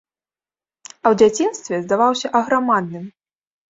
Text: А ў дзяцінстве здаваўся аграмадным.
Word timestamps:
А 0.93 1.05
ў 1.13 1.21
дзяцінстве 1.23 1.75
здаваўся 1.87 2.27
аграмадным. 2.43 3.05